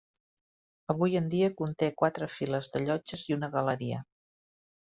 [0.93, 4.05] Avui en dia conté quatre files de llotges i una galeria.